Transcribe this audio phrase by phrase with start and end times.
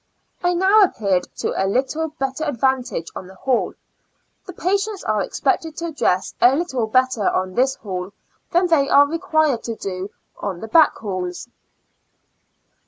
[0.43, 3.75] I now appeared to a little bet ter advantage on the hall.
[4.47, 8.11] The patients are expected to dress a little better on this hall
[8.51, 10.09] than they are required to do
[10.39, 11.49] on the back halls.